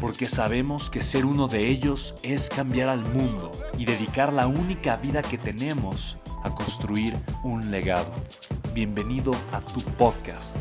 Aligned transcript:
porque 0.00 0.28
sabemos 0.28 0.90
que 0.90 1.02
ser 1.02 1.24
uno 1.24 1.48
de 1.48 1.68
ellos 1.68 2.14
es 2.22 2.48
cambiar 2.48 2.88
al 2.88 3.00
mundo 3.00 3.50
y 3.78 3.84
dedicar 3.84 4.32
la 4.32 4.46
única 4.46 4.96
vida 4.96 5.22
que 5.22 5.38
tenemos 5.38 6.18
a 6.42 6.54
construir 6.54 7.14
un 7.42 7.70
legado. 7.70 8.12
Bienvenido 8.72 9.32
a 9.52 9.60
tu 9.60 9.80
podcast, 9.80 10.56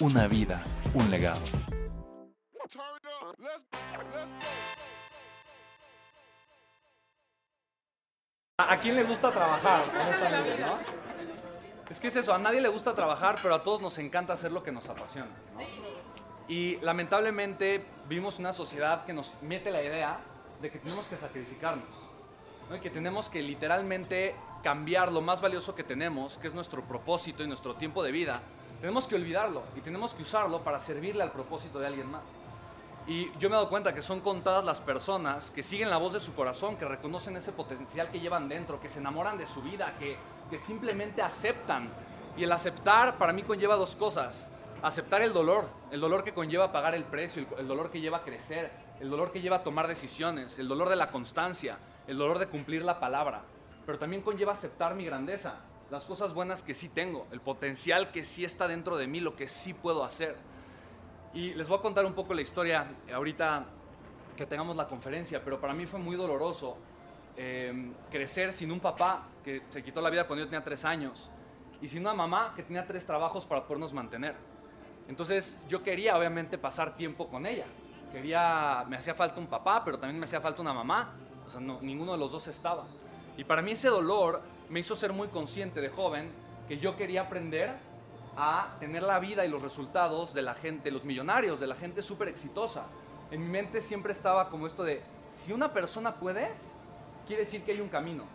Una 0.00 0.26
vida, 0.26 0.62
un 0.94 1.10
legado. 1.10 1.40
¿A 8.58 8.76
quién 8.76 8.96
le 8.96 9.04
gusta 9.04 9.30
trabajar? 9.30 9.84
Honestamente, 9.88 10.58
¿no? 10.60 10.78
Es 11.88 11.98
que 11.98 12.08
es 12.08 12.16
eso, 12.16 12.32
a 12.32 12.38
nadie 12.38 12.60
le 12.60 12.68
gusta 12.68 12.94
trabajar, 12.94 13.36
pero 13.42 13.54
a 13.54 13.62
todos 13.62 13.80
nos 13.80 13.98
encanta 13.98 14.32
hacer 14.32 14.52
lo 14.52 14.62
que 14.62 14.70
nos 14.70 14.88
apasiona. 14.88 15.30
¿no? 15.54 15.99
Y 16.50 16.78
lamentablemente 16.78 17.86
vivimos 18.08 18.40
una 18.40 18.52
sociedad 18.52 19.04
que 19.04 19.12
nos 19.12 19.40
mete 19.40 19.70
la 19.70 19.84
idea 19.84 20.18
de 20.60 20.68
que 20.68 20.80
tenemos 20.80 21.06
que 21.06 21.16
sacrificarnos, 21.16 21.86
¿no? 22.68 22.80
que 22.80 22.90
tenemos 22.90 23.30
que 23.30 23.40
literalmente 23.40 24.34
cambiar 24.60 25.12
lo 25.12 25.20
más 25.20 25.40
valioso 25.40 25.76
que 25.76 25.84
tenemos, 25.84 26.38
que 26.38 26.48
es 26.48 26.54
nuestro 26.54 26.82
propósito 26.82 27.44
y 27.44 27.46
nuestro 27.46 27.76
tiempo 27.76 28.02
de 28.02 28.10
vida. 28.10 28.42
Tenemos 28.80 29.06
que 29.06 29.14
olvidarlo 29.14 29.62
y 29.76 29.80
tenemos 29.80 30.12
que 30.12 30.22
usarlo 30.22 30.64
para 30.64 30.80
servirle 30.80 31.22
al 31.22 31.30
propósito 31.30 31.78
de 31.78 31.86
alguien 31.86 32.10
más. 32.10 32.24
Y 33.06 33.30
yo 33.38 33.48
me 33.48 33.54
he 33.54 33.58
dado 33.58 33.68
cuenta 33.68 33.94
que 33.94 34.02
son 34.02 34.18
contadas 34.18 34.64
las 34.64 34.80
personas 34.80 35.52
que 35.52 35.62
siguen 35.62 35.88
la 35.88 35.98
voz 35.98 36.14
de 36.14 36.20
su 36.20 36.34
corazón, 36.34 36.76
que 36.76 36.84
reconocen 36.84 37.36
ese 37.36 37.52
potencial 37.52 38.10
que 38.10 38.18
llevan 38.18 38.48
dentro, 38.48 38.80
que 38.80 38.88
se 38.88 38.98
enamoran 38.98 39.38
de 39.38 39.46
su 39.46 39.62
vida, 39.62 39.94
que, 40.00 40.16
que 40.50 40.58
simplemente 40.58 41.22
aceptan. 41.22 41.88
Y 42.36 42.42
el 42.42 42.50
aceptar 42.50 43.18
para 43.18 43.32
mí 43.32 43.44
conlleva 43.44 43.76
dos 43.76 43.94
cosas. 43.94 44.50
Aceptar 44.82 45.22
el 45.22 45.32
dolor, 45.32 45.68
el 45.90 46.00
dolor 46.00 46.24
que 46.24 46.32
conlleva 46.32 46.72
pagar 46.72 46.94
el 46.94 47.04
precio, 47.04 47.42
el, 47.42 47.60
el 47.60 47.68
dolor 47.68 47.90
que 47.90 48.00
lleva 48.00 48.22
crecer, 48.22 48.70
el 49.00 49.10
dolor 49.10 49.32
que 49.32 49.40
lleva 49.40 49.62
tomar 49.62 49.88
decisiones, 49.88 50.58
el 50.58 50.68
dolor 50.68 50.88
de 50.88 50.96
la 50.96 51.10
constancia, 51.10 51.78
el 52.06 52.16
dolor 52.16 52.38
de 52.38 52.46
cumplir 52.46 52.84
la 52.84 52.98
palabra. 52.98 53.42
Pero 53.84 53.98
también 53.98 54.22
conlleva 54.22 54.52
aceptar 54.52 54.94
mi 54.94 55.04
grandeza, 55.04 55.60
las 55.90 56.06
cosas 56.06 56.34
buenas 56.34 56.62
que 56.62 56.74
sí 56.74 56.88
tengo, 56.88 57.26
el 57.32 57.40
potencial 57.40 58.10
que 58.10 58.24
sí 58.24 58.44
está 58.44 58.68
dentro 58.68 58.96
de 58.96 59.06
mí, 59.06 59.20
lo 59.20 59.34
que 59.36 59.48
sí 59.48 59.74
puedo 59.74 60.04
hacer. 60.04 60.36
Y 61.34 61.54
les 61.54 61.68
voy 61.68 61.78
a 61.78 61.82
contar 61.82 62.06
un 62.06 62.14
poco 62.14 62.34
la 62.34 62.42
historia 62.42 62.86
ahorita 63.12 63.66
que 64.36 64.46
tengamos 64.46 64.76
la 64.76 64.86
conferencia, 64.86 65.42
pero 65.44 65.60
para 65.60 65.74
mí 65.74 65.86
fue 65.86 65.98
muy 65.98 66.16
doloroso 66.16 66.76
eh, 67.36 67.92
crecer 68.10 68.52
sin 68.52 68.70
un 68.70 68.80
papá 68.80 69.28
que 69.44 69.62
se 69.68 69.82
quitó 69.82 70.00
la 70.00 70.10
vida 70.10 70.26
cuando 70.26 70.44
yo 70.44 70.48
tenía 70.48 70.64
tres 70.64 70.84
años 70.84 71.30
y 71.80 71.88
sin 71.88 72.00
una 72.00 72.14
mamá 72.14 72.52
que 72.54 72.62
tenía 72.62 72.86
tres 72.86 73.06
trabajos 73.06 73.46
para 73.46 73.66
podernos 73.66 73.92
mantener. 73.92 74.34
Entonces 75.10 75.58
yo 75.68 75.82
quería 75.82 76.16
obviamente 76.16 76.56
pasar 76.56 76.96
tiempo 76.96 77.26
con 77.26 77.44
ella. 77.44 77.66
Quería, 78.12 78.84
me 78.88 78.96
hacía 78.96 79.12
falta 79.12 79.40
un 79.40 79.48
papá, 79.48 79.84
pero 79.84 79.98
también 79.98 80.20
me 80.20 80.24
hacía 80.24 80.40
falta 80.40 80.62
una 80.62 80.72
mamá. 80.72 81.14
O 81.44 81.50
sea, 81.50 81.60
no, 81.60 81.80
ninguno 81.82 82.12
de 82.12 82.18
los 82.18 82.30
dos 82.30 82.46
estaba. 82.46 82.84
Y 83.36 83.42
para 83.42 83.60
mí 83.60 83.72
ese 83.72 83.88
dolor 83.88 84.40
me 84.68 84.78
hizo 84.78 84.94
ser 84.94 85.12
muy 85.12 85.26
consciente 85.26 85.80
de 85.80 85.88
joven 85.88 86.30
que 86.68 86.78
yo 86.78 86.96
quería 86.96 87.22
aprender 87.22 87.74
a 88.36 88.76
tener 88.78 89.02
la 89.02 89.18
vida 89.18 89.44
y 89.44 89.48
los 89.48 89.62
resultados 89.62 90.32
de 90.32 90.42
la 90.42 90.54
gente, 90.54 90.84
de 90.84 90.90
los 90.92 91.04
millonarios, 91.04 91.58
de 91.58 91.66
la 91.66 91.74
gente 91.74 92.04
súper 92.04 92.28
exitosa. 92.28 92.84
En 93.32 93.40
mi 93.42 93.48
mente 93.48 93.80
siempre 93.80 94.12
estaba 94.12 94.48
como 94.48 94.68
esto 94.68 94.84
de, 94.84 95.02
si 95.28 95.52
una 95.52 95.72
persona 95.72 96.14
puede, 96.14 96.52
quiere 97.26 97.42
decir 97.42 97.64
que 97.64 97.72
hay 97.72 97.80
un 97.80 97.88
camino. 97.88 98.26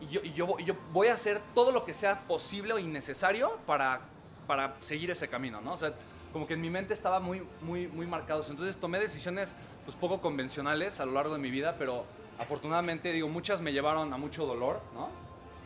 Y 0.00 0.08
yo, 0.08 0.22
yo, 0.22 0.58
yo 0.58 0.74
voy 0.92 1.06
a 1.06 1.14
hacer 1.14 1.40
todo 1.54 1.70
lo 1.70 1.84
que 1.84 1.94
sea 1.94 2.22
posible 2.26 2.72
o 2.72 2.80
innecesario 2.80 3.58
para, 3.64 4.00
para 4.46 4.76
seguir 4.80 5.10
ese 5.10 5.28
camino, 5.28 5.60
¿no? 5.60 5.72
O 5.72 5.76
sea, 5.76 5.92
como 6.32 6.46
que 6.46 6.54
en 6.54 6.60
mi 6.60 6.70
mente 6.70 6.94
estaba 6.94 7.20
muy, 7.20 7.42
muy, 7.60 7.86
muy 7.88 8.06
marcado. 8.06 8.40
eso. 8.40 8.50
Entonces 8.50 8.76
tomé 8.78 8.98
decisiones 8.98 9.54
pues 9.84 9.96
poco 9.96 10.20
convencionales 10.20 11.00
a 11.00 11.06
lo 11.06 11.12
largo 11.12 11.34
de 11.34 11.40
mi 11.40 11.50
vida, 11.50 11.76
pero 11.78 12.06
afortunadamente, 12.38 13.12
digo, 13.12 13.28
muchas 13.28 13.60
me 13.60 13.72
llevaron 13.72 14.12
a 14.12 14.16
mucho 14.16 14.46
dolor, 14.46 14.80
¿no? 14.94 15.10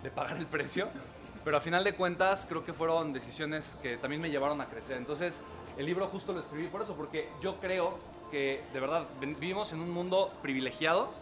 De 0.03 0.11
pagar 0.11 0.37
el 0.37 0.47
precio. 0.47 0.89
Pero 1.45 1.57
a 1.57 1.61
final 1.61 1.85
de 1.85 1.95
cuentas 1.95 2.45
creo 2.49 2.65
que 2.65 2.73
fueron 2.73 3.13
decisiones 3.13 3.79
que 3.81 3.97
también 3.97 4.21
me 4.21 4.31
llevaron 4.31 4.61
a 4.61 4.67
crecer. 4.67 4.97
Entonces 4.97 5.41
el 5.79 5.87
libro 5.87 6.09
justo 6.09 6.33
lo 6.33 6.41
escribí 6.41 6.67
por 6.67 6.83
eso, 6.83 6.97
porque 6.97 7.29
yo 7.41 7.61
creo 7.61 7.99
que 8.31 8.65
de 8.73 8.81
verdad 8.81 9.07
vivimos 9.21 9.73
en 9.73 9.81
un 9.81 9.91
mundo 9.93 10.31
privilegiado, 10.43 11.13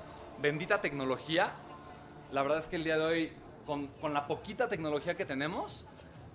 bendita 0.41 0.81
tecnología. 0.81 1.53
La 2.32 2.41
verdad 2.41 2.59
es 2.59 2.69
que 2.69 2.76
el 2.76 2.84
día 2.84 2.97
de 2.97 3.04
hoy, 3.04 3.32
con 3.66 4.14
la 4.14 4.26
poquita 4.26 4.69
tecnología 4.69 5.14
que 5.14 5.26
tenemos, 5.26 5.84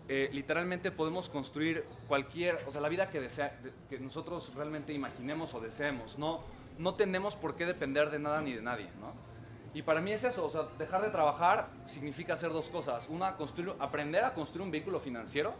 eh, 0.09 0.29
literalmente 0.33 0.91
podemos 0.91 1.29
construir 1.29 1.85
cualquier, 2.07 2.59
o 2.67 2.71
sea, 2.71 2.81
la 2.81 2.89
vida 2.89 3.09
que, 3.09 3.21
desea, 3.21 3.57
de- 3.63 3.71
que 3.87 3.99
nosotros 3.99 4.53
realmente 4.55 4.91
imaginemos 4.91 5.53
o 5.53 5.59
deseemos. 5.61 6.17
No, 6.17 6.41
no 6.77 6.95
tenemos 6.95 7.35
por 7.35 7.55
qué 7.55 7.65
depender 7.65 8.09
de 8.09 8.19
nada 8.19 8.41
ni 8.41 8.53
de 8.53 8.61
nadie, 8.61 8.89
¿no? 8.99 9.13
Y 9.73 9.83
para 9.83 10.01
mí 10.01 10.11
es 10.11 10.23
eso, 10.23 10.45
o 10.45 10.49
sea, 10.49 10.63
dejar 10.79 11.03
de 11.03 11.09
trabajar 11.11 11.69
significa 11.85 12.33
hacer 12.33 12.51
dos 12.51 12.69
cosas. 12.69 13.07
Una, 13.07 13.35
construir, 13.37 13.73
aprender 13.79 14.23
a 14.23 14.33
construir 14.33 14.63
un 14.63 14.71
vehículo 14.71 14.99
financiero 14.99 15.53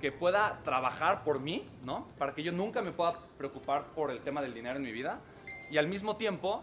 que 0.00 0.10
pueda 0.12 0.60
trabajar 0.64 1.22
por 1.24 1.40
mí, 1.40 1.68
¿no? 1.84 2.08
Para 2.18 2.34
que 2.34 2.42
yo 2.42 2.52
nunca 2.52 2.80
me 2.80 2.90
pueda 2.92 3.18
preocupar 3.36 3.88
por 3.94 4.10
el 4.10 4.20
tema 4.20 4.40
del 4.40 4.54
dinero 4.54 4.76
en 4.76 4.82
mi 4.82 4.92
vida. 4.92 5.20
Y 5.70 5.76
al 5.76 5.88
mismo 5.88 6.16
tiempo, 6.16 6.62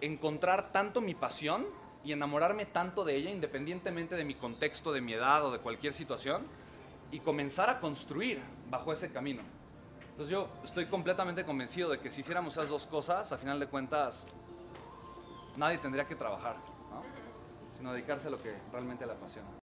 encontrar 0.00 0.70
tanto 0.72 1.00
mi 1.00 1.14
pasión 1.14 1.66
y 2.04 2.12
enamorarme 2.12 2.66
tanto 2.66 3.04
de 3.04 3.16
ella, 3.16 3.30
independientemente 3.30 4.16
de 4.16 4.24
mi 4.24 4.34
contexto, 4.34 4.92
de 4.92 5.00
mi 5.00 5.12
edad 5.12 5.44
o 5.44 5.52
de 5.52 5.58
cualquier 5.58 5.92
situación, 5.92 6.46
y 7.10 7.20
comenzar 7.20 7.68
a 7.68 7.80
construir 7.80 8.40
bajo 8.68 8.92
ese 8.92 9.10
camino. 9.10 9.42
Entonces 10.10 10.30
yo 10.30 10.48
estoy 10.64 10.86
completamente 10.86 11.44
convencido 11.44 11.90
de 11.90 11.98
que 11.98 12.10
si 12.10 12.20
hiciéramos 12.20 12.54
esas 12.54 12.68
dos 12.68 12.86
cosas, 12.86 13.32
a 13.32 13.38
final 13.38 13.58
de 13.58 13.66
cuentas, 13.66 14.26
nadie 15.56 15.78
tendría 15.78 16.06
que 16.06 16.14
trabajar, 16.14 16.56
¿no? 16.90 17.02
sino 17.76 17.92
dedicarse 17.92 18.28
a 18.28 18.30
lo 18.30 18.40
que 18.40 18.54
realmente 18.72 19.06
le 19.06 19.12
apasiona. 19.12 19.48